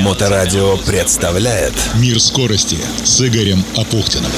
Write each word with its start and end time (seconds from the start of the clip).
Моторадио 0.00 0.76
представляет 0.78 1.74
Мир 2.00 2.20
скорости 2.20 2.78
с 3.04 3.20
Игорем 3.20 3.62
Апухтиным. 3.76 4.30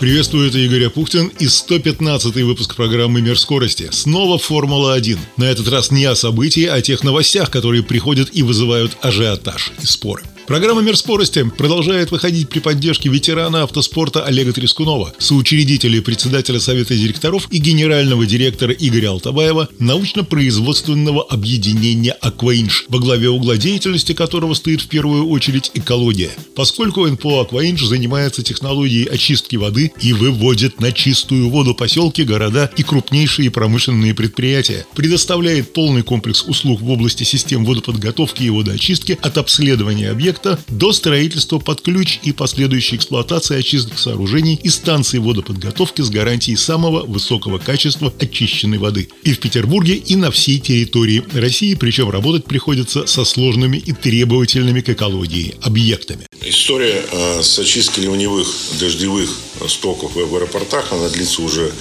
Приветствую, 0.00 0.48
это 0.48 0.58
Игорь 0.58 0.86
Апухтин 0.86 1.32
и 1.38 1.48
115 1.48 2.34
выпуск 2.36 2.76
программы 2.76 3.22
«Мир 3.22 3.38
скорости». 3.38 3.88
Снова 3.90 4.38
«Формула-1». 4.38 5.18
На 5.36 5.44
этот 5.44 5.68
раз 5.68 5.90
не 5.90 6.04
о 6.04 6.14
событии, 6.14 6.66
а 6.66 6.74
о 6.74 6.82
тех 6.82 7.02
новостях, 7.02 7.50
которые 7.50 7.82
приходят 7.82 8.28
и 8.32 8.42
вызывают 8.42 8.96
ажиотаж 9.00 9.72
и 9.82 9.86
споры. 9.86 10.22
Программа 10.46 10.80
«Мир 10.80 10.96
скорости» 10.96 11.42
продолжает 11.58 12.12
выходить 12.12 12.48
при 12.48 12.60
поддержке 12.60 13.08
ветерана 13.08 13.64
автоспорта 13.64 14.24
Олега 14.24 14.52
Трескунова, 14.52 15.12
соучредителя 15.18 15.98
и 15.98 16.00
председателя 16.00 16.60
Совета 16.60 16.94
директоров 16.94 17.48
и 17.50 17.58
генерального 17.58 18.24
директора 18.26 18.72
Игоря 18.72 19.10
Алтабаева 19.10 19.68
научно-производственного 19.80 21.24
объединения 21.24 22.12
«Акваинж», 22.12 22.84
во 22.88 23.00
главе 23.00 23.28
угла 23.28 23.56
деятельности 23.56 24.12
которого 24.12 24.54
стоит 24.54 24.82
в 24.82 24.86
первую 24.86 25.26
очередь 25.28 25.72
экология. 25.74 26.30
Поскольку 26.54 27.04
НПО 27.04 27.40
«Акваинж» 27.40 27.82
занимается 27.82 28.44
технологией 28.44 29.06
очистки 29.06 29.56
воды 29.56 29.90
и 30.00 30.12
выводит 30.12 30.80
на 30.80 30.92
чистую 30.92 31.50
воду 31.50 31.74
поселки, 31.74 32.22
города 32.22 32.70
и 32.76 32.84
крупнейшие 32.84 33.50
промышленные 33.50 34.14
предприятия, 34.14 34.86
предоставляет 34.94 35.72
полный 35.72 36.02
комплекс 36.02 36.44
услуг 36.44 36.82
в 36.82 36.88
области 36.88 37.24
систем 37.24 37.64
водоподготовки 37.64 38.44
и 38.44 38.50
водоочистки 38.50 39.18
от 39.20 39.38
обследования 39.38 40.10
объектов 40.10 40.35
объекта 40.36 40.58
до 40.68 40.92
строительства 40.92 41.58
под 41.58 41.80
ключ 41.82 42.20
и 42.22 42.32
последующей 42.32 42.96
эксплуатации 42.96 43.58
очистных 43.58 43.98
сооружений 43.98 44.58
и 44.62 44.68
станций 44.68 45.20
водоподготовки 45.20 46.02
с 46.02 46.10
гарантией 46.10 46.56
самого 46.56 47.04
высокого 47.04 47.58
качества 47.58 48.12
очищенной 48.18 48.78
воды. 48.78 49.08
И 49.24 49.32
в 49.32 49.40
Петербурге, 49.40 49.94
и 49.94 50.16
на 50.16 50.30
всей 50.30 50.58
территории 50.58 51.22
России, 51.34 51.74
причем 51.74 52.10
работать 52.10 52.44
приходится 52.44 53.06
со 53.06 53.24
сложными 53.24 53.78
и 53.78 53.92
требовательными 53.92 54.80
к 54.80 54.90
экологии 54.90 55.54
объектами. 55.62 56.26
История 56.44 57.02
э, 57.10 57.42
с 57.42 57.58
очисткой 57.58 58.04
ливневых 58.04 58.46
дождевых 58.78 59.30
стоков 59.68 60.14
в 60.14 60.36
аэропортах, 60.36 60.92
она 60.92 61.08
длится 61.08 61.42
уже 61.42 61.72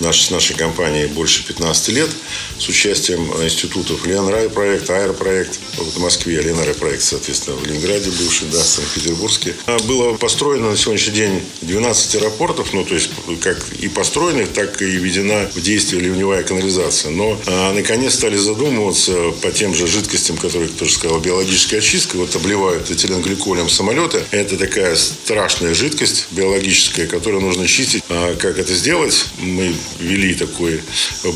наш, 0.00 0.22
с 0.22 0.30
нашей 0.30 0.56
компанией 0.56 1.06
больше 1.06 1.46
15 1.46 1.88
лет 1.88 2.10
с 2.58 2.68
участием 2.68 3.30
институтов 3.42 4.06
Ленрай 4.06 4.48
проект, 4.48 4.90
Аэропроект 4.90 5.58
в 5.76 5.98
Москве, 6.00 6.40
Ленрай 6.40 6.74
проект, 6.74 7.02
соответственно, 7.02 7.56
в 7.56 7.66
Ленинграде 7.66 8.10
бывший, 8.10 8.48
да, 8.48 8.62
в 8.62 8.66
Санкт-Петербургске. 8.66 9.54
А 9.66 9.78
было 9.80 10.14
построено 10.14 10.70
на 10.70 10.76
сегодняшний 10.76 11.14
день 11.14 11.42
12 11.62 12.16
аэропортов, 12.16 12.72
ну, 12.72 12.84
то 12.84 12.94
есть 12.94 13.10
как 13.42 13.58
и 13.80 13.88
построенных, 13.88 14.52
так 14.52 14.80
и 14.82 14.86
введена 14.86 15.50
в 15.54 15.60
действие 15.60 16.02
ливневая 16.02 16.42
канализация. 16.42 17.10
Но 17.10 17.38
а, 17.46 17.72
наконец 17.72 18.14
стали 18.14 18.36
задумываться 18.36 19.30
по 19.42 19.50
тем 19.50 19.74
же 19.74 19.86
жидкостям, 19.86 20.36
которые, 20.36 20.68
кто 20.68 20.84
же 20.84 20.92
сказал, 20.92 21.20
биологическая 21.20 21.80
очистка, 21.80 22.16
вот 22.16 22.34
обливают 22.36 22.90
этиленгликолем 22.90 23.68
самолеты. 23.68 24.24
Это 24.30 24.56
такая 24.56 24.96
страшная 24.96 25.74
жидкость 25.74 26.26
биологическая, 26.30 27.06
которую 27.24 27.42
нужно 27.42 27.66
чистить. 27.66 28.04
А 28.10 28.36
как 28.36 28.58
это 28.58 28.74
сделать? 28.74 29.24
Мы 29.38 29.74
ввели 29.98 30.34
такой 30.34 30.82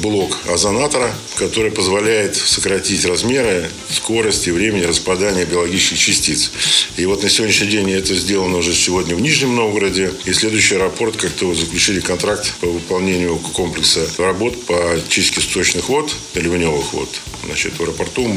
блок 0.02 0.36
озонатора, 0.46 1.14
который 1.38 1.70
позволяет 1.70 2.36
сократить 2.36 3.06
размеры, 3.06 3.70
скорость 3.90 4.48
и 4.48 4.50
времени 4.50 4.82
распадания 4.82 5.46
биологических 5.46 5.98
частиц. 5.98 6.52
И 6.98 7.06
вот 7.06 7.22
на 7.22 7.30
сегодняшний 7.30 7.68
день 7.68 7.90
это 7.92 8.14
сделано 8.14 8.58
уже 8.58 8.74
сегодня 8.74 9.16
в 9.16 9.22
Нижнем 9.22 9.56
Новгороде. 9.56 10.12
И 10.26 10.34
следующий 10.34 10.74
аэропорт 10.74 11.16
как-то 11.16 11.54
заключили 11.54 12.00
контракт 12.00 12.52
по 12.60 12.66
выполнению 12.66 13.38
комплекса 13.38 14.06
работ 14.18 14.66
по 14.66 15.00
чистке 15.08 15.40
сточных 15.40 15.88
вод, 15.88 16.14
ливневых 16.34 16.92
вод. 16.92 17.08
Значит, 17.46 17.78
в 17.78 17.82
аэропорту 17.82 18.28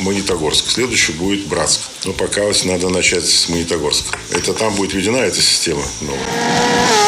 Магнитогорск. 0.00 0.68
Следующий 0.68 1.12
будет 1.12 1.46
Братск. 1.46 1.80
Но 2.04 2.12
пока 2.12 2.44
надо 2.64 2.88
начать 2.88 3.24
с 3.24 3.48
Магнитогорска. 3.48 4.18
Это 4.30 4.54
там 4.54 4.74
будет 4.74 4.92
введена 4.94 5.18
эта 5.18 5.40
система 5.40 5.84
новая. 6.00 7.07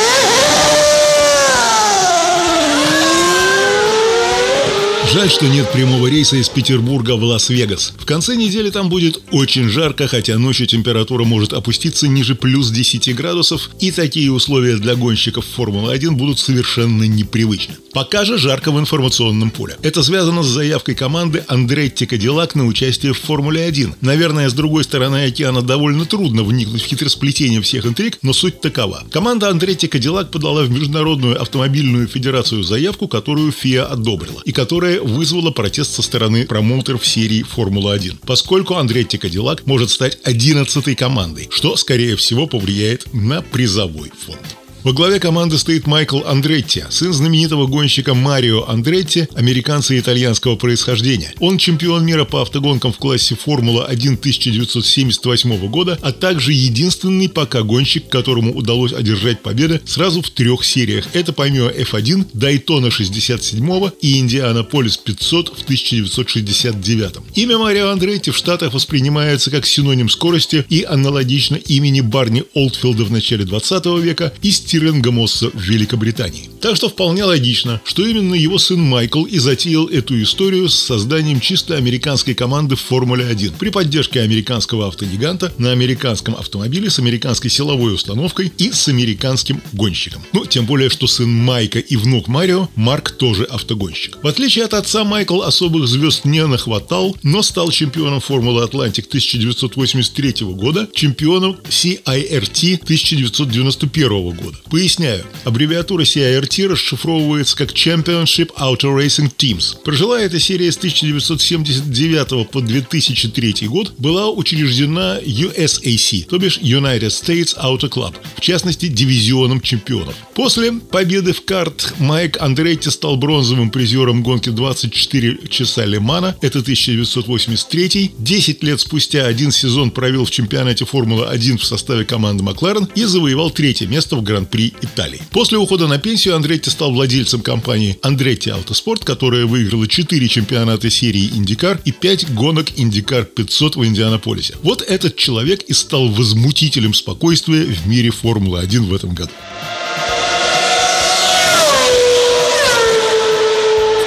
Жаль, 5.13 5.29
что 5.29 5.49
нет 5.49 5.69
прямого 5.73 6.07
рейса 6.07 6.37
из 6.37 6.49
Петербурга 6.49 7.17
в 7.17 7.25
Лас-Вегас. 7.25 7.95
В 7.99 8.07
конце 8.07 8.37
недели 8.37 8.71
там 8.71 8.89
будет 8.89 9.21
очень 9.33 9.69
жарко, 9.69 10.07
хотя 10.07 10.39
ночью 10.39 10.69
температура 10.69 11.25
может 11.25 11.53
опуститься 11.53 12.07
ниже 12.07 12.37
плюс 12.37 12.71
10 12.71 13.13
градусов, 13.17 13.71
и 13.81 13.91
такие 13.91 14.31
условия 14.31 14.77
для 14.77 14.95
гонщиков 14.95 15.45
Формулы-1 15.45 16.13
будут 16.13 16.39
совершенно 16.39 17.03
непривычны. 17.03 17.75
Пока 17.93 18.25
же 18.25 18.39
жарко 18.39 18.71
в 18.71 18.79
информационном 18.79 19.51
поле. 19.51 19.77
Это 19.83 20.05
связано 20.05 20.45
с 20.45 20.47
заявкой 20.47 20.95
команды 20.95 21.43
Андретти 21.49 22.07
Кадиллак 22.07 22.55
на 22.55 22.67
участие 22.67 23.13
в 23.13 23.19
Формуле-1. 23.19 23.95
Наверное, 24.03 24.49
с 24.49 24.53
другой 24.53 24.85
стороны 24.85 25.25
океана 25.25 25.63
довольно 25.63 26.05
трудно 26.05 26.45
вникнуть 26.45 26.83
в 26.83 26.87
хитросплетение 26.87 27.61
всех 27.63 27.85
интриг, 27.85 28.19
но 28.23 28.33
суть 28.33 28.61
такова. 28.61 29.03
Команда 29.11 29.49
Андретти 29.49 29.89
Кадиллак 29.89 30.31
подала 30.31 30.63
в 30.63 30.71
Международную 30.71 31.43
автомобильную 31.43 32.07
федерацию 32.07 32.63
заявку, 32.63 33.09
которую 33.09 33.51
ФИА 33.51 33.87
одобрила, 33.87 34.41
и 34.45 34.53
которая 34.53 35.00
вызвало 35.03 35.51
протест 35.51 35.95
со 35.95 36.03
стороны 36.03 36.47
промоутеров 36.47 37.07
серии 37.07 37.43
«Формула-1», 37.43 38.19
поскольку 38.27 38.75
Андретти 38.77 39.19
Кадиллак 39.19 39.67
может 39.67 39.91
стать 39.91 40.19
11 40.25 40.97
командой, 40.97 41.49
что, 41.51 41.77
скорее 41.77 42.17
всего, 42.17 42.47
повлияет 42.47 43.13
на 43.13 43.43
призовой 43.43 44.11
фонд. 44.27 44.60
Во 44.83 44.95
главе 44.95 45.21
команды 45.21 45.59
стоит 45.59 45.87
Майкл 45.87 46.21
Андретти, 46.25 46.85
сын 46.89 47.13
знаменитого 47.13 47.67
гонщика 47.67 48.15
Марио 48.15 48.65
Андретти, 48.67 49.29
американца 49.35 49.99
итальянского 49.99 50.57
происхождения. 50.57 51.35
Он 51.39 51.59
чемпион 51.59 52.07
мира 52.07 52.25
по 52.25 52.41
автогонкам 52.41 52.91
в 52.95 52.97
классе 52.97 53.35
Формула-1 53.35 54.17
1978 54.17 55.69
года, 55.69 55.99
а 56.01 56.13
также 56.13 56.55
единственный 56.55 57.29
пока 57.29 57.63
гонщик, 57.63 58.09
которому 58.09 58.55
удалось 58.55 58.95
одержать 58.95 59.43
победы 59.43 59.83
сразу 59.85 60.23
в 60.23 60.31
трех 60.31 60.65
сериях. 60.65 61.09
Это 61.13 61.35
помимо 61.35 61.69
F1, 61.69 62.29
Дайтона 62.33 62.91
67 62.91 63.91
и 64.01 64.19
Индианаполис 64.19 64.97
500 64.97 65.59
в 65.59 65.63
1969. 65.63 67.17
Имя 67.35 67.59
Марио 67.59 67.89
Андретти 67.91 68.31
в 68.31 68.37
Штатах 68.37 68.73
воспринимается 68.73 69.51
как 69.51 69.67
синоним 69.67 70.09
скорости 70.09 70.65
и 70.71 70.85
аналогично 70.85 71.57
имени 71.57 72.01
Барни 72.01 72.45
Олдфилда 72.55 73.05
в 73.05 73.11
начале 73.11 73.45
20 73.45 73.85
века 74.01 74.33
и 74.41 74.51
Стирлинга 74.71 75.11
Мосса 75.11 75.51
в 75.51 75.61
Великобритании. 75.61 76.50
Так 76.61 76.77
что 76.77 76.91
вполне 76.91 77.25
логично, 77.25 77.81
что 77.85 78.07
именно 78.07 78.35
его 78.35 78.59
сын 78.59 78.81
Майкл 78.81 79.25
и 79.25 79.39
затеял 79.39 79.87
эту 79.87 80.23
историю 80.23 80.69
с 80.69 80.75
созданием 80.75 81.41
чисто 81.41 81.77
американской 81.77 82.35
команды 82.35 82.77
в 82.77 82.81
Формуле-1 82.81 83.55
при 83.59 83.71
поддержке 83.71 84.21
американского 84.21 84.89
автогиганта 84.89 85.55
на 85.57 85.73
американском 85.73 86.35
автомобиле 86.35 86.91
с 86.91 86.99
американской 86.99 87.51
силовой 87.51 87.95
установкой 87.95 88.53
и 88.59 88.73
с 88.73 88.89
американским 88.89 89.63
гонщиком. 89.73 90.23
Ну, 90.35 90.45
тем 90.45 90.67
более, 90.67 90.91
что 90.91 91.07
сын 91.07 91.31
Майка 91.31 91.79
и 91.79 91.97
внук 91.97 92.29
Марио, 92.29 92.69
Марк 92.75 93.13
тоже 93.13 93.45
автогонщик. 93.45 94.19
В 94.23 94.27
отличие 94.27 94.67
от 94.67 94.75
отца, 94.75 95.05
Майкл 95.05 95.41
особых 95.41 95.89
звезд 95.89 96.27
не 96.27 96.45
нахватал, 96.47 97.17
но 97.23 97.41
стал 97.43 97.71
чемпионом 97.71 98.21
Формулы 98.21 98.65
Атлантик 98.65 99.07
1983 99.07 100.45
года, 100.49 100.87
чемпионом 100.93 101.57
CIRT 101.71 102.83
1991 102.83 104.31
года. 104.31 104.59
Поясняю, 104.71 105.25
аббревиатура 105.45 106.03
CIRT 106.03 106.50
расшифровывается 106.59 107.57
как 107.57 107.73
Championship 107.73 108.51
Auto 108.59 108.97
Racing 108.97 109.33
Teams. 109.37 109.77
Прожила 109.85 110.21
эта 110.21 110.41
серия 110.41 110.71
с 110.71 110.77
1979 110.77 112.51
по 112.51 112.61
2003 112.61 113.69
год, 113.69 113.93
была 113.99 114.31
учреждена 114.31 115.19
USAC, 115.21 116.27
то 116.29 116.39
бишь 116.39 116.59
United 116.59 117.09
States 117.09 117.57
Auto 117.57 117.89
Club, 117.89 118.15
в 118.37 118.41
частности, 118.41 118.87
дивизионом 118.87 119.61
чемпионов. 119.61 120.15
После 120.35 120.73
победы 120.73 121.33
в 121.33 121.45
карт 121.45 121.95
Майк 121.99 122.41
Андретти 122.41 122.91
стал 122.91 123.17
бронзовым 123.17 123.71
призером 123.71 124.23
гонки 124.23 124.51
24 124.51 125.49
часа 125.49 125.85
Лемана, 125.85 126.37
это 126.41 126.61
1983. 126.61 128.13
10 128.19 128.63
лет 128.63 128.81
спустя 128.81 129.27
один 129.27 129.53
сезон 129.53 129.91
провел 129.91 130.25
в 130.25 130.31
чемпионате 130.31 130.85
Формулы-1 130.85 131.59
в 131.59 131.65
составе 131.65 132.05
команды 132.05 132.43
Макларен 132.43 132.89
и 132.95 133.05
завоевал 133.05 133.51
третье 133.51 133.87
место 133.87 134.17
в 134.17 134.23
Гран-при 134.23 134.75
Италии. 134.83 135.21
После 135.31 135.59
ухода 135.59 135.87
на 135.87 135.99
пенсию 135.99 136.37
Андретти 136.41 136.71
стал 136.71 136.93
владельцем 136.93 137.43
компании 137.43 137.99
Андретти 138.01 138.49
Автоспорт, 138.49 139.05
которая 139.05 139.45
выиграла 139.45 139.87
4 139.87 140.27
чемпионата 140.27 140.89
серии 140.89 141.29
Индикар 141.35 141.79
и 141.85 141.93
5 141.93 142.33
гонок 142.33 142.69
Индикар 142.77 143.27
500 143.27 143.77
в 143.77 143.85
Индианаполисе. 143.85 144.55
Вот 144.63 144.81
этот 144.81 145.17
человек 145.17 145.61
и 145.65 145.75
стал 145.75 146.09
возмутителем 146.09 146.95
спокойствия 146.95 147.65
в 147.67 147.87
мире 147.87 148.11
Формулы-1 148.11 148.89
в 148.89 148.95
этом 148.95 149.15
году. 149.15 149.33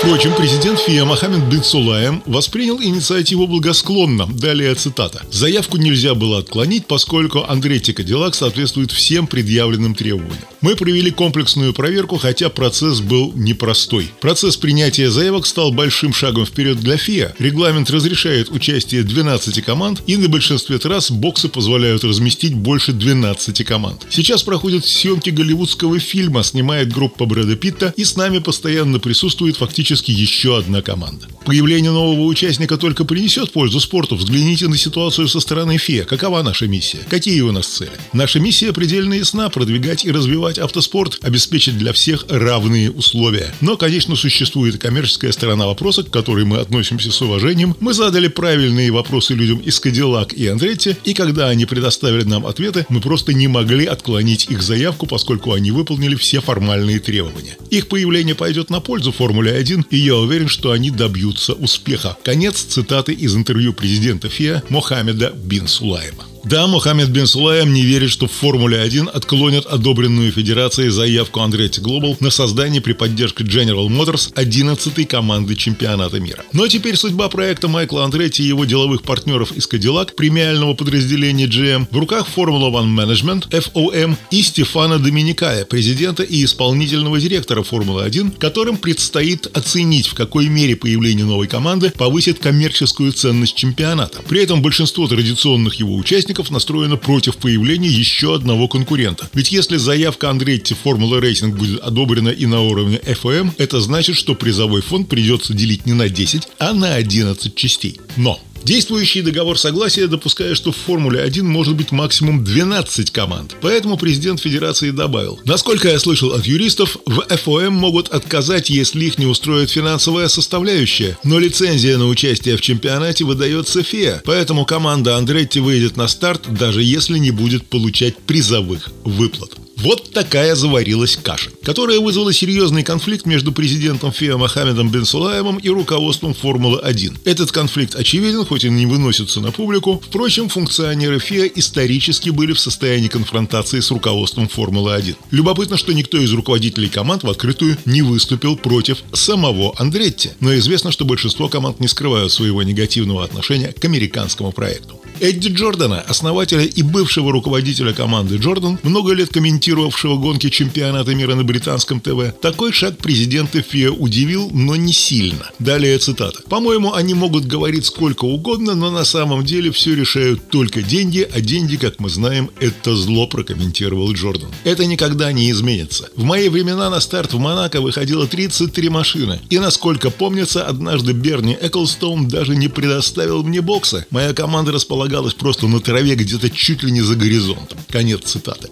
Впрочем, 0.03 0.35
президент 0.35 0.79
ФИА 0.79 1.05
Мохаммед 1.05 1.50
бин 1.50 1.63
Сулаем 1.63 2.21
воспринял 2.25 2.77
инициативу 2.81 3.47
благосклонно. 3.47 4.27
Далее 4.27 4.75
цитата. 4.75 5.25
«Заявку 5.31 5.77
нельзя 5.77 6.13
было 6.13 6.39
отклонить, 6.39 6.88
поскольку 6.88 7.45
Андретти 7.47 7.94
Кадиллак 7.94 8.35
соответствует 8.35 8.91
всем 8.91 9.27
предъявленным 9.27 9.95
требованиям. 9.95 10.44
Мы 10.59 10.75
провели 10.75 11.09
комплексную 11.09 11.73
проверку, 11.73 12.17
хотя 12.17 12.50
процесс 12.50 13.00
был 13.00 13.31
непростой. 13.33 14.11
Процесс 14.19 14.57
принятия 14.57 15.09
заявок 15.09 15.45
стал 15.45 15.71
большим 15.71 16.13
шагом 16.13 16.45
вперед 16.45 16.81
для 16.81 16.97
ФИА. 16.97 17.33
Регламент 17.39 17.89
разрешает 17.89 18.51
участие 18.51 19.03
12 19.03 19.63
команд, 19.63 20.03
и 20.05 20.17
на 20.17 20.27
большинстве 20.27 20.79
трасс 20.79 21.11
боксы 21.11 21.47
позволяют 21.47 22.03
разместить 22.03 22.55
больше 22.55 22.91
12 22.91 23.63
команд. 23.63 24.05
Сейчас 24.09 24.44
проходят 24.44 24.85
съемки 24.85 25.29
голливудского 25.29 25.97
фильма, 26.00 26.44
снимает 26.44 26.91
группа 26.91 27.25
Брэда 27.25 27.55
Питта, 27.55 27.94
и 27.95 28.03
с 28.03 28.17
нами 28.17 28.39
постоянно 28.39 29.00
присутствует 29.00 29.55
фактически 29.55 29.92
практически 29.93 30.11
еще 30.11 30.57
одна 30.57 30.81
команда. 30.81 31.27
Появление 31.45 31.91
нового 31.91 32.25
участника 32.25 32.77
только 32.77 33.03
принесет 33.03 33.51
пользу 33.51 33.79
спорту. 33.81 34.15
Взгляните 34.15 34.67
на 34.67 34.77
ситуацию 34.77 35.27
со 35.27 35.41
стороны 35.41 35.77
ФИА. 35.77 36.05
Какова 36.05 36.41
наша 36.41 36.67
миссия? 36.67 36.99
Какие 37.09 37.41
у 37.41 37.51
нас 37.51 37.67
цели? 37.67 37.91
Наша 38.13 38.39
миссия 38.39 38.71
предельно 38.71 39.13
ясна– 39.13 39.49
продвигать 39.51 40.05
и 40.05 40.11
развивать 40.11 40.57
автоспорт, 40.57 41.19
обеспечить 41.21 41.77
для 41.77 41.91
всех 41.91 42.25
равные 42.29 42.89
условия. 42.91 43.53
Но, 43.59 43.75
конечно, 43.75 44.15
существует 44.15 44.77
коммерческая 44.77 45.33
сторона 45.33 45.67
вопроса, 45.67 46.03
к 46.03 46.09
которой 46.09 46.45
мы 46.45 46.59
относимся 46.59 47.11
с 47.11 47.21
уважением. 47.21 47.75
Мы 47.81 47.93
задали 47.93 48.29
правильные 48.29 48.89
вопросы 48.89 49.33
людям 49.33 49.59
из 49.59 49.79
Кадиллак 49.81 50.33
и 50.33 50.47
Андретти, 50.47 50.95
и 51.03 51.13
когда 51.13 51.49
они 51.49 51.65
предоставили 51.65 52.23
нам 52.23 52.45
ответы, 52.45 52.85
мы 52.87 53.01
просто 53.01 53.33
не 53.33 53.49
могли 53.49 53.85
отклонить 53.85 54.49
их 54.49 54.61
заявку, 54.61 55.07
поскольку 55.07 55.51
они 55.51 55.71
выполнили 55.71 56.15
все 56.15 56.39
формальные 56.39 56.99
требования. 56.99 57.57
Их 57.69 57.89
появление 57.89 58.33
пойдет 58.33 58.69
на 58.69 58.79
пользу 58.79 59.11
Формуле 59.11 59.51
1 59.51 59.82
и 59.89 59.97
я 59.97 60.15
уверен, 60.15 60.47
что 60.47 60.71
они 60.71 60.91
добьются 60.91 61.53
успеха. 61.53 62.18
Конец 62.24 62.62
цитаты 62.62 63.13
из 63.13 63.35
интервью 63.35 63.74
президента 63.74 64.30
ФИА 64.30 64.63
Мохаммеда 64.69 65.33
бин 65.35 65.68
Сулайма. 65.68 66.25
Да, 66.43 66.67
Мохаммед 66.67 67.09
бен 67.09 67.25
Сулаем 67.25 67.73
не 67.73 67.83
верит, 67.83 68.09
что 68.09 68.27
в 68.27 68.31
Формуле-1 68.33 69.09
отклонят 69.09 69.65
одобренную 69.65 70.29
Федерацией 70.29 70.89
заявку 70.89 71.39
Andretti 71.39 71.79
Global 71.79 72.17
на 72.19 72.31
создание 72.31 72.81
при 72.81 72.91
поддержке 72.91 73.45
General 73.45 73.87
Motors 73.87 74.33
11-й 74.33 75.05
команды 75.05 75.55
чемпионата 75.55 76.19
мира. 76.19 76.43
Но 76.51 76.67
теперь 76.67 76.97
судьба 76.97 77.29
проекта 77.29 77.69
Майкла 77.69 78.03
Андретти 78.03 78.43
и 78.43 78.47
его 78.47 78.65
деловых 78.65 79.03
партнеров 79.03 79.53
из 79.53 79.69
Cadillac, 79.69 80.15
премиального 80.15 80.73
подразделения 80.73 81.45
GM, 81.45 81.87
в 81.89 81.97
руках 81.97 82.27
Formula 82.35 82.69
One 82.69 82.93
Management, 82.93 83.49
FOM 83.49 84.17
и 84.29 84.41
Стефана 84.41 84.99
Доменикали, 85.00 85.63
президента 85.63 86.23
и 86.23 86.43
исполнительного 86.43 87.21
директора 87.21 87.63
Формулы-1, 87.63 88.37
которым 88.37 88.75
предстоит 88.75 89.47
оценить, 89.55 90.07
в 90.07 90.13
какой 90.13 90.49
мере 90.49 90.75
появление 90.75 91.25
новой 91.25 91.47
команды 91.47 91.91
повысит 91.91 92.39
коммерческую 92.39 93.13
ценность 93.13 93.55
чемпионата. 93.55 94.19
При 94.27 94.43
этом 94.43 94.61
большинство 94.61 95.07
традиционных 95.07 95.75
его 95.75 95.95
участников 95.95 96.32
участников 96.33 96.51
настроена 96.51 96.97
против 96.97 97.38
появления 97.38 97.89
еще 97.89 98.35
одного 98.35 98.68
конкурента. 98.68 99.30
Ведь 99.33 99.51
если 99.51 99.77
заявка 99.77 100.30
Andretti 100.29 100.73
Formula 100.73 101.19
Racing 101.19 101.55
будет 101.56 101.80
одобрена 101.80 102.30
и 102.30 102.45
на 102.45 102.62
уровне 102.62 103.00
FOM, 103.06 103.51
это 103.57 103.80
значит, 103.81 104.15
что 104.15 104.35
призовой 104.35 104.81
фонд 104.81 105.09
придется 105.09 105.53
делить 105.53 105.85
не 105.85 105.94
на 105.94 106.09
10, 106.09 106.47
а 106.59 106.74
на 106.74 106.95
11 106.95 107.56
частей. 107.56 108.00
Но 108.18 108.39
Действующий 108.63 109.21
договор 109.21 109.60
согласия 109.60 110.07
допускает, 110.07 110.56
что 110.56 110.71
в 110.71 110.77
Формуле-1 110.77 111.44
может 111.44 111.75
быть 111.75 111.92
максимум 111.92 112.44
12 112.44 113.12
команд. 113.12 113.56
Поэтому 113.62 113.98
президент 113.98 114.39
Федерации 114.39 114.92
добавил. 114.92 115.39
Насколько 115.45 115.89
я 115.89 116.00
слышал 116.00 116.31
от 116.31 116.45
юристов, 116.45 116.98
в 117.06 117.19
FOM 117.30 117.71
могут 117.71 118.10
отказать, 118.10 118.69
если 118.69 119.06
их 119.06 119.18
не 119.18 119.25
устроит 119.25 119.69
финансовая 119.69 120.27
составляющая. 120.27 121.18
Но 121.24 121.39
лицензия 121.39 121.98
на 121.98 122.07
участие 122.07 122.57
в 122.57 122.62
чемпионате 122.62 123.25
выдается 123.25 123.83
ФИА. 123.83 124.21
Поэтому 124.25 124.65
команда 124.65 125.18
Андретти 125.18 125.60
выйдет 125.60 125.98
на 125.98 126.07
старт, 126.07 126.44
даже 126.50 126.81
если 126.81 127.18
не 127.18 127.31
будет 127.31 127.65
получать 127.68 128.18
призовых 128.18 128.92
выплат. 129.04 129.62
Вот 129.83 130.12
такая 130.12 130.56
заварилась 130.56 131.18
каша, 131.21 131.51
которая 131.62 132.00
вызвала 132.00 132.31
серьезный 132.31 132.83
конфликт 132.83 133.25
между 133.25 133.51
президентом 133.51 134.13
ФИА 134.13 134.38
Мохаммедом 134.38 134.89
бен 134.89 135.03
Сулаевым 135.03 135.57
и 135.57 135.68
руководством 135.68 136.33
Формулы-1. 136.33 137.18
Этот 137.25 137.51
конфликт 137.51 137.94
очевиден, 137.94 138.45
хоть 138.45 138.63
и 138.63 138.69
не 138.69 138.85
выносится 138.85 139.41
на 139.41 139.51
публику. 139.51 140.01
Впрочем, 140.01 140.47
функционеры 140.47 141.19
ФИА 141.19 141.47
исторически 141.47 142.30
были 142.30 142.53
в 142.53 142.62
состоянии 142.62 143.09
конфронтации 143.09 143.81
с 143.81 143.91
руководством 143.91 144.47
Формулы-1. 144.47 145.18
Любопытно, 145.31 145.75
что 145.75 145.91
никто 145.91 146.18
из 146.18 146.31
руководителей 146.31 146.88
команд 146.88 147.24
в 147.24 147.29
открытую 147.29 147.77
не 147.83 148.03
выступил 148.03 148.56
против 148.56 149.00
самого 149.12 149.74
Андретти. 149.77 150.29
Но 150.39 150.56
известно, 150.56 150.94
что 150.94 151.03
большинство 151.03 151.50
команд 151.50 151.81
не 151.81 151.89
скрывают 151.89 152.31
своего 152.31 152.63
негативного 152.63 153.25
отношения 153.25 153.74
к 153.74 153.83
американскому 153.83 154.53
проекту. 154.53 155.02
Эдди 155.23 155.47
Джордана, 155.47 156.01
основателя 156.01 156.65
и 156.65 156.81
бывшего 156.81 157.31
руководителя 157.31 157.93
команды 157.93 158.35
Джордан, 158.35 158.77
много 158.83 159.13
лет 159.13 159.29
комментировавшего 159.29 160.17
гонки 160.17 160.49
чемпионата 160.49 161.15
мира 161.15 161.33
на 161.35 161.45
британском 161.45 162.01
ТВ, 162.01 162.37
такой 162.41 162.73
шаг 162.73 162.97
президента 162.97 163.61
ФИА 163.61 163.93
удивил, 163.93 164.49
но 164.51 164.75
не 164.75 164.91
сильно. 164.91 165.49
Далее 165.59 165.97
цитата. 165.97 166.41
«По-моему, 166.49 166.91
они 166.91 167.13
могут 167.13 167.45
говорить 167.45 167.85
сколько 167.85 168.25
угодно, 168.25 168.75
но 168.75 168.91
на 168.91 169.05
самом 169.05 169.45
деле 169.45 169.71
все 169.71 169.95
решают 169.95 170.49
только 170.49 170.81
деньги, 170.81 171.25
а 171.33 171.39
деньги, 171.39 171.77
как 171.77 172.01
мы 172.01 172.09
знаем, 172.09 172.49
это 172.59 172.93
зло», 172.93 173.25
прокомментировал 173.25 174.11
Джордан. 174.11 174.49
«Это 174.65 174.85
никогда 174.85 175.31
не 175.31 175.49
изменится. 175.51 176.09
В 176.17 176.25
мои 176.25 176.49
времена 176.49 176.89
на 176.89 176.99
старт 176.99 177.31
в 177.31 177.39
Монако 177.39 177.79
выходило 177.79 178.27
33 178.27 178.89
машины, 178.89 179.39
и, 179.49 179.57
насколько 179.57 180.09
помнится, 180.09 180.67
однажды 180.67 181.13
Берни 181.13 181.57
Эклстоун 181.61 182.27
даже 182.27 182.57
не 182.57 182.67
предоставил 182.67 183.41
мне 183.45 183.61
бокса. 183.61 184.05
Моя 184.09 184.33
команда 184.33 184.73
располагалась 184.73 185.12
располагалась 185.13 185.33
просто 185.36 185.68
на 185.68 185.80
траве 185.80 186.15
где-то 186.15 186.50
чуть 186.50 186.83
ли 186.83 186.92
не 186.92 187.01
за 187.01 187.15
горизонтом. 187.15 187.77
Конец 187.89 188.24
цитаты. 188.24 188.69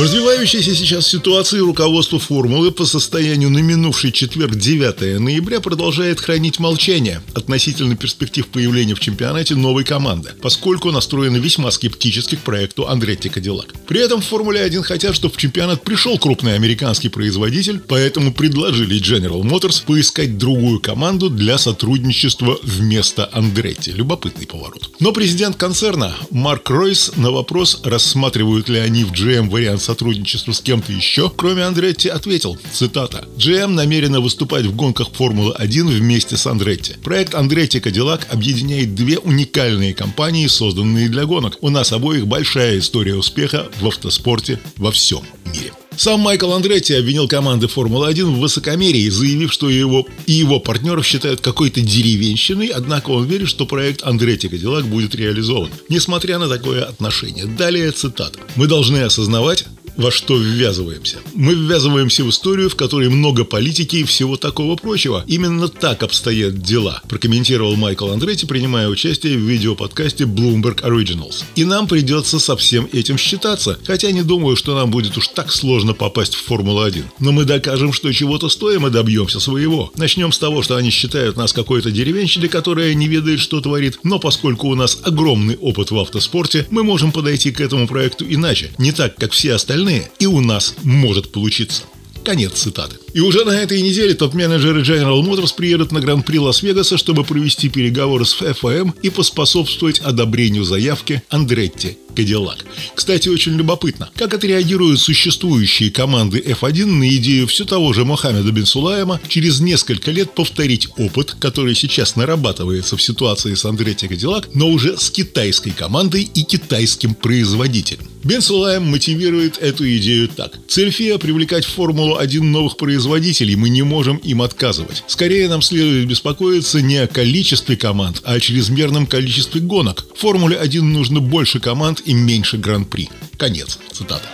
В 0.00 0.02
развивающейся 0.02 0.74
сейчас 0.74 1.06
ситуации 1.06 1.58
руководство 1.58 2.18
формулы 2.18 2.70
по 2.70 2.86
состоянию 2.86 3.50
на 3.50 3.58
минувший 3.58 4.12
четверг 4.12 4.54
9 4.54 5.20
ноября 5.20 5.60
продолжает 5.60 6.20
хранить 6.20 6.58
молчание 6.58 7.20
относительно 7.34 7.94
перспектив 7.96 8.46
появления 8.46 8.94
в 8.94 9.00
чемпионате 9.00 9.56
новой 9.56 9.84
команды, 9.84 10.30
поскольку 10.40 10.90
настроено 10.90 11.36
весьма 11.36 11.70
скептически 11.70 12.36
к 12.36 12.40
проекту 12.40 12.88
Андретти 12.88 13.28
Кадиллак. 13.28 13.74
При 13.86 14.00
этом 14.00 14.22
в 14.22 14.24
Формуле 14.24 14.62
1 14.62 14.84
хотят, 14.84 15.14
чтобы 15.14 15.34
в 15.34 15.36
чемпионат 15.36 15.84
пришел 15.84 16.18
крупный 16.18 16.54
американский 16.54 17.10
производитель, 17.10 17.78
поэтому 17.78 18.32
предложили 18.32 18.98
General 18.98 19.42
Motors 19.42 19.84
поискать 19.84 20.38
другую 20.38 20.80
команду 20.80 21.28
для 21.28 21.58
сотрудничества 21.58 22.58
вместо 22.62 23.28
Андретти. 23.34 23.92
Любопытный 23.92 24.46
поворот. 24.46 24.92
Но 24.98 25.12
президент 25.12 25.56
концерна 25.56 26.16
Марк 26.30 26.70
Ройс 26.70 27.12
на 27.16 27.30
вопрос, 27.30 27.82
рассматривают 27.84 28.70
ли 28.70 28.78
они 28.78 29.04
в 29.04 29.12
GM 29.12 29.50
вариант 29.50 29.89
сотрудничество 29.90 30.52
с 30.52 30.60
кем-то 30.60 30.92
еще, 30.92 31.30
кроме 31.30 31.64
Андретти, 31.64 32.08
ответил, 32.08 32.56
цитата, 32.72 33.26
«GM 33.36 33.68
намерена 33.68 34.20
выступать 34.20 34.66
в 34.66 34.76
гонках 34.76 35.08
Формулы-1 35.12 35.84
вместе 35.88 36.36
с 36.36 36.46
Андретти. 36.46 36.94
Проект 37.02 37.34
Андретти 37.34 37.80
Кадиллак 37.80 38.28
объединяет 38.30 38.94
две 38.94 39.18
уникальные 39.18 39.92
компании, 39.92 40.46
созданные 40.46 41.08
для 41.08 41.24
гонок. 41.26 41.58
У 41.60 41.70
нас 41.70 41.92
обоих 41.92 42.28
большая 42.28 42.78
история 42.78 43.16
успеха 43.16 43.68
в 43.80 43.86
автоспорте 43.88 44.60
во 44.76 44.92
всем 44.92 45.22
мире». 45.46 45.72
Сам 45.96 46.20
Майкл 46.20 46.50
Андретти 46.52 46.94
обвинил 46.94 47.28
команды 47.28 47.68
Формулы-1 47.68 48.24
в 48.24 48.38
высокомерии, 48.38 49.10
заявив, 49.10 49.52
что 49.52 49.68
его 49.68 50.06
и 50.24 50.32
его 50.32 50.58
партнеров 50.58 51.04
считают 51.04 51.42
какой-то 51.42 51.82
деревенщиной, 51.82 52.68
однако 52.68 53.10
он 53.10 53.26
верит, 53.26 53.48
что 53.48 53.66
проект 53.66 54.02
Андретти 54.02 54.48
Кадиллак 54.48 54.86
будет 54.86 55.14
реализован, 55.14 55.68
несмотря 55.90 56.38
на 56.38 56.48
такое 56.48 56.84
отношение. 56.84 57.44
Далее 57.44 57.90
цитата. 57.90 58.38
«Мы 58.56 58.66
должны 58.66 58.98
осознавать, 58.98 59.66
во 59.96 60.10
что 60.10 60.36
ввязываемся. 60.36 61.18
Мы 61.34 61.54
ввязываемся 61.54 62.24
в 62.24 62.30
историю, 62.30 62.70
в 62.70 62.76
которой 62.76 63.08
много 63.08 63.44
политики 63.44 63.96
и 63.96 64.04
всего 64.04 64.36
такого 64.36 64.76
прочего. 64.76 65.24
Именно 65.26 65.68
так 65.68 66.02
обстоят 66.02 66.60
дела, 66.62 67.02
прокомментировал 67.08 67.76
Майкл 67.76 68.10
Андретти, 68.10 68.46
принимая 68.46 68.88
участие 68.88 69.36
в 69.36 69.40
видеоподкасте 69.40 70.24
Bloomberg 70.24 70.82
Originals. 70.82 71.44
И 71.56 71.64
нам 71.64 71.86
придется 71.86 72.38
со 72.38 72.56
всем 72.56 72.88
этим 72.92 73.18
считаться, 73.18 73.78
хотя 73.86 74.10
не 74.10 74.22
думаю, 74.22 74.56
что 74.56 74.74
нам 74.74 74.90
будет 74.90 75.16
уж 75.16 75.28
так 75.28 75.52
сложно 75.52 75.92
попасть 75.92 76.34
в 76.34 76.44
Формулу-1. 76.44 77.04
Но 77.18 77.32
мы 77.32 77.44
докажем, 77.44 77.92
что 77.92 78.12
чего-то 78.12 78.48
стоим 78.48 78.86
и 78.86 78.90
добьемся 78.90 79.40
своего. 79.40 79.92
Начнем 79.96 80.32
с 80.32 80.38
того, 80.38 80.62
что 80.62 80.76
они 80.76 80.90
считают 80.90 81.36
нас 81.36 81.52
какой-то 81.52 81.90
деревенщиной, 81.90 82.48
которая 82.48 82.94
не 82.94 83.08
ведает, 83.08 83.40
что 83.40 83.60
творит, 83.60 83.98
но 84.02 84.18
поскольку 84.18 84.68
у 84.68 84.74
нас 84.74 84.98
огромный 85.02 85.56
опыт 85.56 85.90
в 85.90 85.98
автоспорте, 85.98 86.66
мы 86.70 86.84
можем 86.84 87.12
подойти 87.12 87.50
к 87.52 87.60
этому 87.60 87.86
проекту 87.86 88.24
иначе, 88.28 88.70
не 88.78 88.92
так, 88.92 89.16
как 89.16 89.32
все 89.32 89.54
остальные 89.54 89.79
остальные, 89.80 90.10
и 90.18 90.26
у 90.26 90.40
нас 90.40 90.74
может 90.82 91.32
получиться. 91.32 91.82
Конец 92.22 92.52
цитаты. 92.52 92.96
И 93.14 93.20
уже 93.20 93.46
на 93.46 93.52
этой 93.52 93.80
неделе 93.80 94.12
топ-менеджеры 94.12 94.82
General 94.82 95.22
Motors 95.22 95.54
приедут 95.56 95.90
на 95.90 96.00
Гран-при 96.00 96.38
Лас-Вегаса, 96.38 96.98
чтобы 96.98 97.24
провести 97.24 97.70
переговоры 97.70 98.26
с 98.26 98.34
ФФМ 98.34 98.90
и 99.02 99.08
поспособствовать 99.08 100.00
одобрению 100.00 100.64
заявки 100.64 101.22
Андретти 101.30 101.96
Кадиллак. 102.14 102.58
Кстати, 102.94 103.30
очень 103.30 103.56
любопытно, 103.56 104.10
как 104.16 104.34
отреагируют 104.34 105.00
существующие 105.00 105.90
команды 105.90 106.40
F1 106.40 106.84
на 106.84 107.08
идею 107.16 107.46
все 107.46 107.64
того 107.64 107.94
же 107.94 108.04
Мохаммеда 108.04 108.52
Бен 108.52 108.66
Сулаема 108.66 109.18
через 109.26 109.60
несколько 109.60 110.10
лет 110.10 110.34
повторить 110.34 110.88
опыт, 110.98 111.36
который 111.40 111.74
сейчас 111.74 112.16
нарабатывается 112.16 112.98
в 112.98 113.02
ситуации 113.02 113.54
с 113.54 113.64
Андретти 113.64 114.08
Кадиллак, 114.08 114.50
но 114.54 114.68
уже 114.68 114.98
с 114.98 115.10
китайской 115.10 115.70
командой 115.70 116.24
и 116.34 116.42
китайским 116.42 117.14
производителем. 117.14 118.09
Бен 118.22 118.42
Сулаем 118.42 118.84
мотивирует 118.84 119.56
эту 119.58 119.84
идею 119.96 120.28
так. 120.28 120.58
Цель 120.68 120.90
ФИА– 120.90 121.18
привлекать 121.18 121.64
в 121.64 121.70
Формулу-1 121.70 122.42
новых 122.42 122.76
производителей, 122.76 123.56
мы 123.56 123.70
не 123.70 123.82
можем 123.82 124.18
им 124.18 124.42
отказывать. 124.42 125.04
Скорее 125.06 125.48
нам 125.48 125.62
следует 125.62 126.06
беспокоиться 126.06 126.82
не 126.82 126.98
о 126.98 127.06
количестве 127.06 127.76
команд, 127.76 128.20
а 128.24 128.34
о 128.34 128.40
чрезмерном 128.40 129.06
количестве 129.06 129.62
гонок. 129.62 130.04
В 130.14 130.20
Формуле-1 130.20 130.82
нужно 130.82 131.20
больше 131.20 131.60
команд 131.60 132.02
и 132.04 132.12
меньше 132.12 132.58
гран-при. 132.58 133.08
Конец. 133.38 133.78
Цитата. 133.90 134.28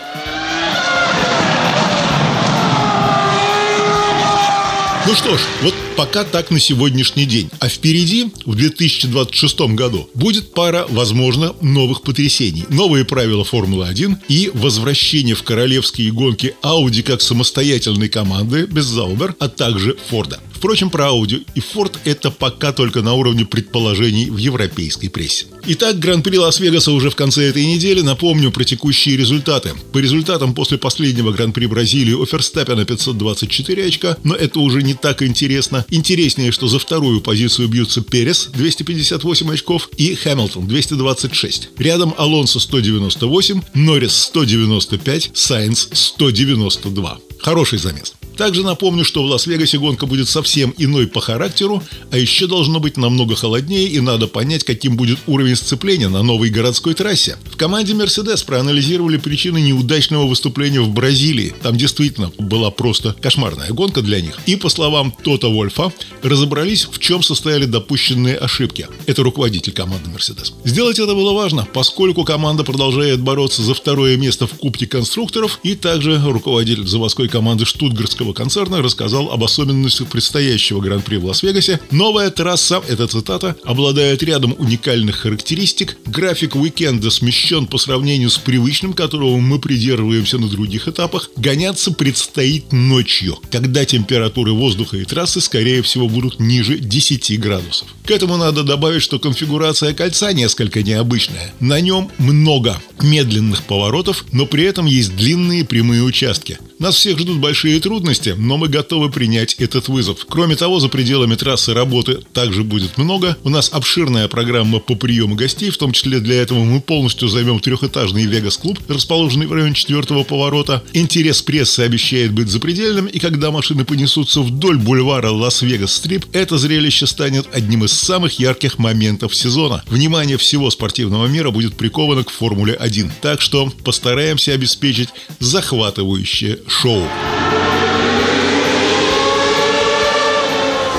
Ну 5.07 5.15
что 5.15 5.37
ж, 5.37 5.41
вот 5.63 5.73
пока 5.97 6.25
так 6.25 6.51
на 6.51 6.59
сегодняшний 6.59 7.27
день. 7.27 7.49
А 7.61 7.69
впереди, 7.69 8.33
в 8.45 8.57
2026 8.57 9.61
году, 9.77 10.11
будет 10.15 10.53
пара, 10.53 10.85
возможно, 10.89 11.55
новых 11.61 12.03
потрясений. 12.03 12.65
Новые 12.71 13.05
правила 13.05 13.45
Формулы-1 13.45 14.17
и 14.29 14.51
возвращение 14.53 15.37
в 15.37 15.45
королевские 15.45 16.11
гонки 16.11 16.57
Audi 16.61 17.05
как 17.05 17.23
самостоятельной 17.23 18.09
команды 18.09 18.67
без 18.67 18.87
Заубер, 18.87 19.37
а 19.39 19.49
также 19.49 19.97
Форда. 20.09 20.41
Впрочем, 20.57 20.89
про 20.89 21.09
Audi 21.09 21.45
и 21.55 21.61
Ford 21.61 21.99
это 22.05 22.31
пока 22.31 22.73
только 22.73 23.03
на 23.03 23.13
уровне 23.13 23.45
предположений 23.45 24.31
в 24.31 24.39
европейской 24.39 25.09
прессе. 25.09 25.47
Итак, 25.67 25.99
Гран-при 25.99 26.39
Лас-Вегаса 26.39 26.93
уже 26.93 27.11
в 27.11 27.15
конце 27.15 27.45
этой 27.49 27.67
недели. 27.67 28.01
Напомню 28.01 28.51
про 28.51 28.65
текущие 28.65 29.19
результаты. 29.19 29.75
По 29.93 29.99
результатам 29.99 30.55
после 30.55 30.79
последнего 30.79 31.31
Гран-при 31.31 31.67
Бразилии 31.67 32.15
у 32.15 32.25
Ферстаппена 32.25 32.87
524 32.87 33.87
очка, 33.87 34.17
но 34.25 34.35
это 34.35 34.61
уже 34.61 34.83
не 34.83 34.95
так 34.95 35.23
интересно. 35.23 35.85
Интереснее, 35.91 36.53
что 36.53 36.69
за 36.69 36.79
вторую 36.79 37.21
позицию 37.21 37.69
бьются 37.69 38.01
Перес 38.01 38.49
258 38.55 39.53
очков 39.53 39.91
и 39.99 40.15
Хэмилтон 40.15 40.67
226. 40.67 41.69
Рядом 41.77 42.15
Алонсо 42.17 42.61
198, 42.61 43.61
Норрис 43.75 44.15
195, 44.15 45.33
Сайнс 45.35 45.91
192. 45.93 47.19
Хороший 47.41 47.79
замес. 47.79 48.15
Также 48.37 48.63
напомню, 48.63 49.05
что 49.05 49.23
в 49.23 49.27
Лас-Вегасе 49.27 49.79
гонка 49.79 50.07
будет 50.07 50.29
совсем 50.29 50.46
иной 50.55 51.07
по 51.07 51.21
характеру, 51.21 51.83
а 52.11 52.19
еще 52.19 52.47
должно 52.47 52.81
быть 52.81 52.97
намного 52.97 53.37
холоднее 53.37 53.89
и 53.89 54.01
надо 54.01 54.27
понять, 54.27 54.65
каким 54.65 54.97
будет 54.97 55.19
уровень 55.27 55.57
сцепления 55.57 56.09
на 56.09 56.23
новой 56.23 56.51
городской 56.51 56.95
трассе. 56.95 57.37
В 57.51 57.57
команде 57.57 57.95
Mercedes 57.95 58.45
проанализировали 58.45 59.17
причины 59.17 59.61
неудачного 59.61 60.27
выступления 60.27 60.81
в 60.81 60.91
Бразилии. 60.91 61.55
Там 61.63 61.77
действительно 61.77 62.31
была 62.39 62.71
просто 62.71 63.15
кошмарная 63.21 63.71
гонка 63.71 64.03
для 64.03 64.21
них. 64.21 64.39
И, 64.47 64.57
по 64.57 64.69
словам 64.69 65.15
Тота 65.23 65.49
Вольфа, 65.49 65.93
разобрались, 66.23 66.87
в 66.91 66.99
чем 66.99 67.23
состояли 67.23 67.65
допущенные 67.65 68.37
ошибки. 68.37 68.89
Это 69.07 69.23
руководитель 69.23 69.73
команды 69.73 70.11
Mercedes. 70.11 70.53
Сделать 70.65 70.99
это 70.99 71.15
было 71.15 71.33
важно, 71.33 71.67
поскольку 71.73 72.25
команда 72.25 72.65
продолжает 72.65 73.21
бороться 73.21 73.63
за 73.63 73.75
второе 73.75 74.17
место 74.17 74.47
в 74.47 74.55
Кубке 74.55 74.87
конструкторов, 74.87 75.61
и 75.63 75.75
также 75.75 76.21
руководитель 76.23 76.87
заводской 76.87 77.29
команды 77.29 77.65
Штутгарского 77.65 78.27
российского 78.27 78.33
концерна 78.33 78.83
рассказал 78.83 79.31
об 79.31 79.45
особенностях 79.45 80.09
предстоящего 80.37 80.81
Гран-при 80.83 81.17
в 81.17 81.25
Лас-Вегасе. 81.25 81.81
Новая 81.91 82.29
трасса, 82.31 82.83
это 82.87 83.07
цитата, 83.07 83.57
обладает 83.65 84.23
рядом 84.23 84.55
уникальных 84.59 85.17
характеристик. 85.17 85.97
График 86.05 86.57
уикенда 86.57 87.11
смещен 87.11 87.67
по 87.67 87.79
сравнению 87.79 88.29
с 88.29 88.37
привычным, 88.37 88.93
которого 88.93 89.39
мы 89.39 89.59
придерживаемся 89.59 90.37
на 90.37 90.49
других 90.49 90.89
этапах. 90.89 91.31
Гоняться 91.37 91.91
предстоит 91.91 92.71
ночью, 92.71 93.39
когда 93.51 93.87
температуры 93.87 94.53
воздуха 94.53 94.99
и 94.99 95.05
трассы, 95.05 95.41
скорее 95.41 95.81
всего, 95.81 96.07
будут 96.07 96.39
ниже 96.39 96.79
10 96.79 97.41
градусов. 97.41 97.89
К 98.05 98.11
этому 98.11 98.37
надо 98.37 98.63
добавить, 98.63 99.03
что 99.03 99.19
конфигурация 99.19 99.95
кольца 99.95 100.35
несколько 100.35 100.83
необычная. 100.83 101.55
На 101.61 101.81
нем 101.81 102.11
много 102.19 102.79
медленных 103.01 103.63
поворотов, 103.63 104.27
но 104.33 104.45
при 104.45 104.65
этом 104.65 104.85
есть 104.85 105.17
длинные 105.17 105.65
прямые 105.65 106.03
участки. 106.03 106.59
Нас 106.79 106.97
всех 106.97 107.19
ждут 107.19 107.39
большие 107.39 107.81
трудности, 107.81 108.35
но 108.37 108.59
мы 108.59 108.69
готовы 108.69 109.11
принять 109.11 109.55
этот 109.55 109.89
вызов. 109.89 110.26
Кроме 110.29 110.57
того, 110.57 110.81
за 110.81 110.89
пределами 110.89 111.35
трассы 111.35 111.73
работы 111.73 112.19
также 112.33 112.65
будет 112.65 112.99
много. 112.99 113.37
У 113.45 113.49
нас 113.49 113.71
обширная 113.73 114.29
программа 114.29 114.81
по 114.81 114.95
приему 114.95 115.35
гостей, 115.35 115.71
в 115.71 115.79
том 115.79 115.93
числе 115.93 116.21
для 116.21 116.37
этого 116.43 116.65
мы 116.65 116.81
полностью 116.81 117.29
займем 117.29 117.61
трехэтажный 117.61 118.27
Вегас-клуб, 118.27 118.79
расположенный 118.89 119.47
в 119.47 119.53
районе 119.53 119.75
четвертого 119.75 120.25
поворота. 120.25 120.83
Интерес 120.93 121.43
прессы 121.43 121.81
обещает 121.81 122.33
быть 122.33 122.49
запредельным, 122.49 123.07
и 123.07 123.19
когда 123.19 123.51
машины 123.51 123.85
понесутся 123.85 124.41
вдоль 124.41 124.79
бульвара 124.79 125.31
Лас-Вегас-Стрип, 125.31 126.27
это 126.33 126.59
зрелище 126.59 127.07
станет 127.07 127.47
одним 127.53 127.85
из 127.85 127.93
самых 127.93 128.39
ярких 128.39 128.79
моментов 128.79 129.35
сезона. 129.35 129.85
Внимание 129.89 130.37
всего 130.37 130.71
спортивного 130.71 131.27
мира 131.27 131.51
будет 131.51 131.77
приковано 131.77 132.25
к 132.25 132.31
Формуле 132.31 132.75
1. 132.75 133.13
Так 133.23 133.41
что 133.41 133.73
постараемся 133.85 134.53
обеспечить 134.53 135.09
захватывающее 135.39 136.59
шоу. 136.67 137.03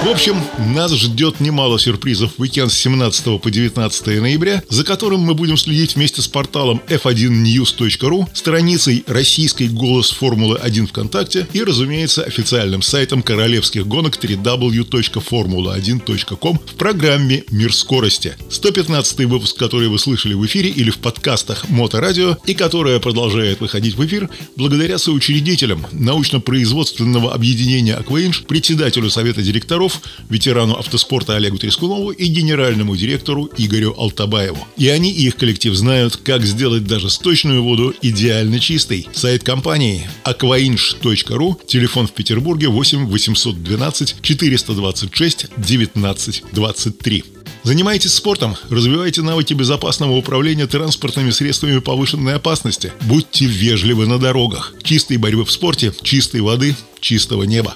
В 0.07 0.09
общем, 0.09 0.37
нас 0.73 0.93
ждет 0.93 1.41
немало 1.41 1.77
сюрпризов 1.77 2.37
в 2.37 2.41
уикенд 2.41 2.71
с 2.71 2.77
17 2.77 3.41
по 3.41 3.51
19 3.51 4.07
ноября, 4.21 4.63
за 4.69 4.85
которым 4.85 5.19
мы 5.19 5.33
будем 5.33 5.57
следить 5.57 5.97
вместе 5.97 6.21
с 6.21 6.29
порталом 6.29 6.81
f1news.ru, 6.87 8.25
страницей 8.33 9.03
«Российской 9.05 9.67
голос 9.67 10.11
Формулы-1 10.11 10.87
ВКонтакте» 10.87 11.45
и, 11.51 11.61
разумеется, 11.61 12.23
официальным 12.23 12.81
сайтом 12.81 13.21
королевских 13.21 13.85
гонок 13.85 14.15
www.formula1.com 14.15 16.57
в 16.57 16.73
программе 16.75 17.43
«Мир 17.51 17.73
скорости». 17.73 18.37
115 18.49 19.25
выпуск, 19.25 19.57
который 19.57 19.89
вы 19.89 19.99
слышали 19.99 20.35
в 20.35 20.45
эфире 20.45 20.69
или 20.69 20.89
в 20.89 20.99
подкастах 20.99 21.67
Моторадио 21.67 22.37
и 22.45 22.53
которая 22.53 23.01
продолжает 23.01 23.59
выходить 23.59 23.95
в 23.95 24.05
эфир 24.05 24.29
благодаря 24.55 24.99
соучредителям 24.99 25.85
научно-производственного 25.91 27.33
объединения 27.33 27.95
«Акваинж», 27.95 28.45
председателю 28.45 29.09
Совета 29.09 29.41
директоров 29.41 29.96
Ветерану 30.29 30.75
автоспорта 30.75 31.35
Олегу 31.35 31.57
Трескунову 31.57 32.11
и 32.11 32.25
генеральному 32.27 32.95
директору 32.95 33.49
Игорю 33.57 33.93
Алтабаеву. 33.97 34.67
И 34.77 34.87
они 34.89 35.11
и 35.11 35.27
их 35.27 35.35
коллектив 35.35 35.73
знают, 35.75 36.17
как 36.17 36.45
сделать 36.45 36.85
даже 36.85 37.09
сточную 37.09 37.63
воду 37.63 37.93
идеально 38.01 38.59
чистой. 38.59 39.07
Сайт 39.13 39.43
компании 39.43 40.07
aquainch.ru, 40.23 41.65
телефон 41.65 42.07
в 42.07 42.11
Петербурге 42.11 42.67
8 42.67 43.07
812 43.07 44.15
426 44.21 45.47
19 45.57 46.43
23. 46.51 47.23
Занимайтесь 47.67 48.13
спортом, 48.13 48.55
развивайте 48.69 49.21
навыки 49.21 49.53
безопасного 49.53 50.13
управления 50.13 50.67
транспортными 50.67 51.31
средствами 51.31 51.79
повышенной 51.79 52.35
опасности. 52.35 52.93
Будьте 53.01 53.45
вежливы 53.45 54.07
на 54.07 54.19
дорогах. 54.19 54.73
Чистой 54.83 55.17
борьбы 55.17 55.43
в 55.43 55.51
спорте, 55.51 55.91
чистой 56.01 56.39
воды, 56.39 56.77
чистого 57.01 57.43
неба. 57.43 57.75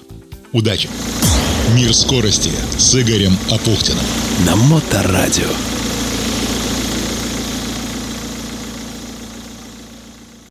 Удачи! 0.53 0.87
Мир 1.73 1.93
скорости 1.93 2.51
с 2.77 2.99
Игорем 2.99 3.37
Апухтиным. 3.49 4.03
На 4.45 4.57
Моторадио. 4.57 5.80